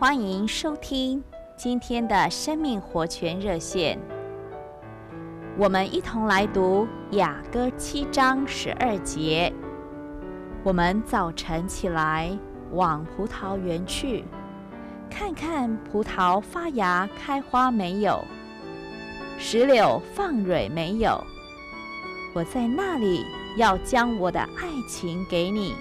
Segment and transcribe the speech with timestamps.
[0.00, 1.22] 欢迎收听
[1.58, 3.98] 今天的生命活泉热线。
[5.58, 9.52] 我们一同来读雅歌七章十二节。
[10.64, 12.34] 我们早晨起来，
[12.72, 14.24] 往葡萄园去，
[15.10, 18.24] 看看葡萄发芽开花没有，
[19.38, 21.22] 石榴放蕊没有。
[22.32, 23.26] 我在那里
[23.58, 25.74] 要将我的爱情给你。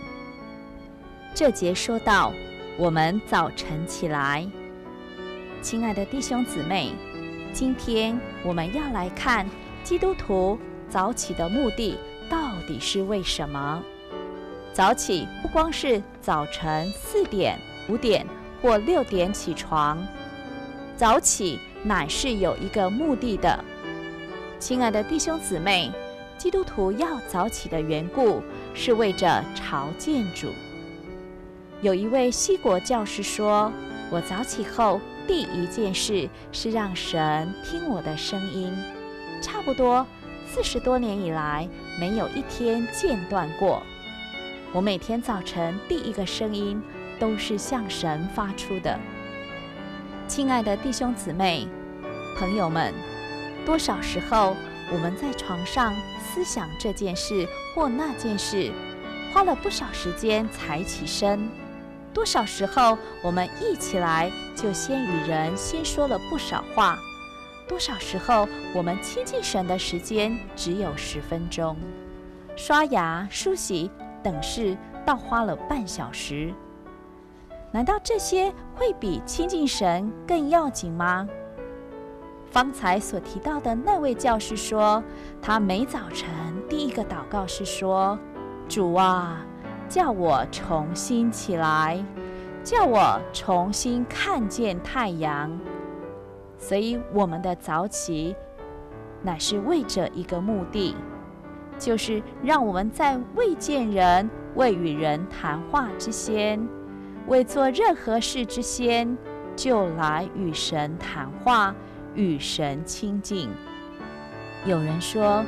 [1.33, 2.33] 这节说到。
[2.79, 4.49] 我们早晨起来，
[5.61, 6.93] 亲爱的弟兄姊妹，
[7.51, 9.45] 今天我们要来看
[9.83, 11.97] 基督徒早起的目的
[12.29, 13.83] 到底是为什么？
[14.71, 18.25] 早起不光是早晨四点、五点
[18.61, 20.01] 或六点起床，
[20.95, 23.61] 早起乃是有一个目的的。
[24.57, 25.91] 亲爱的弟兄姊妹，
[26.37, 28.41] 基督徒要早起的缘故
[28.73, 30.47] 是为着朝见主。
[31.81, 33.71] 有一位西国教师说
[34.11, 38.75] ：“我早起后第一件事是让神听我的声音，
[39.41, 40.05] 差不多
[40.45, 41.65] 四十多年以来
[41.97, 43.81] 没有一天间断过。
[44.73, 46.81] 我每天早晨第一个声音
[47.17, 48.99] 都是向神发出的。”
[50.27, 51.65] 亲爱的弟兄姊妹、
[52.37, 52.93] 朋友们，
[53.65, 54.53] 多少时候
[54.91, 58.69] 我们在床上思想这件事或那件事，
[59.33, 61.49] 花了不少时间才起身。
[62.13, 66.95] 多少时候，我们一起来就先与人先说了不少话；
[67.67, 71.77] 多少时候，我们亲近神的时间只有十分钟，
[72.55, 73.91] 刷牙、梳洗
[74.23, 76.53] 等事倒花了半小时。
[77.71, 81.27] 难道这些会比亲近神更要紧吗？
[82.49, 85.03] 方才所提到的那位教师说，
[85.39, 86.27] 他每早晨
[86.67, 88.17] 第一个祷告是说
[88.67, 89.45] ：“主啊。”
[89.89, 92.01] 叫我重新起来，
[92.63, 95.59] 叫我重新看见太阳。
[96.59, 98.35] 所以，我们的早起
[99.23, 100.95] 乃是为着一个目的，
[101.79, 106.65] 就是让我们在未见人、未与人谈话之先，
[107.27, 109.17] 未做任何事之先，
[109.55, 111.73] 就来与神谈话，
[112.13, 113.49] 与神亲近。
[114.65, 115.43] 有人说，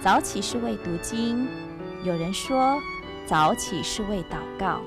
[0.00, 1.46] 早起是为读经；
[2.02, 2.80] 有人说，
[3.26, 4.80] 早起是为祷告，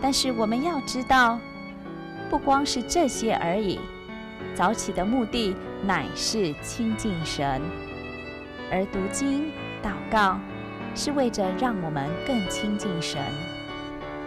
[0.00, 1.38] 但是我们要知道，
[2.30, 3.78] 不光是这些而已。
[4.54, 5.54] 早起的目的
[5.84, 7.60] 乃是亲近神，
[8.72, 10.38] 而读经、祷告
[10.94, 13.20] 是为着让我们更亲近神。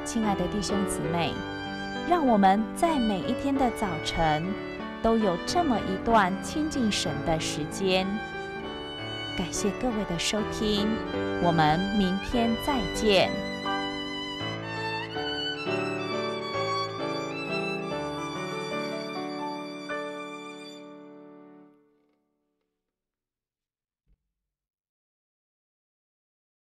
[0.06, 1.34] 亲爱的弟兄姊妹，
[2.08, 4.46] 让我们在每一天的早晨
[5.02, 8.06] 都有这么一段亲近神的时间。
[9.38, 10.88] 感谢各位的收听，
[11.42, 13.53] 我们明天再见。